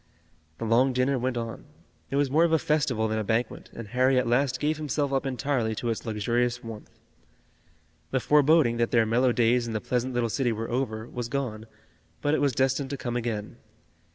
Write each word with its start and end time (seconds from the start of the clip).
The 0.57 0.65
long 0.65 0.93
dinner 0.93 1.19
went 1.19 1.37
on. 1.37 1.65
It 2.09 2.15
was 2.15 2.31
more 2.31 2.43
of 2.43 2.51
a 2.51 2.57
festival 2.57 3.07
than 3.07 3.19
a 3.19 3.23
banquet, 3.23 3.69
and 3.75 3.89
Harry 3.89 4.17
at 4.17 4.25
last 4.25 4.59
gave 4.59 4.77
himself 4.77 5.13
up 5.13 5.27
entirely 5.27 5.75
to 5.75 5.91
its 5.91 6.07
luxurious 6.07 6.63
warmth. 6.63 6.89
The 8.09 8.19
foreboding 8.19 8.77
that 8.77 8.89
their 8.89 9.05
mellow 9.05 9.31
days 9.31 9.67
in 9.67 9.73
the 9.73 9.79
pleasant 9.79 10.15
little 10.15 10.27
city 10.29 10.51
were 10.51 10.71
over, 10.71 11.07
was 11.07 11.29
gone, 11.29 11.67
but 12.19 12.33
it 12.33 12.41
was 12.41 12.53
destined 12.53 12.89
to 12.89 12.97
come 12.97 13.15
again. 13.15 13.57